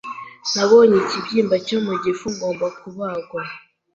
Nabonye 0.53 0.95
ikibyimba 1.01 1.55
cyo 1.67 1.77
mu 1.85 1.93
gifu 2.03 2.25
ngomba 2.35 2.65
kubagwa. 2.79 3.41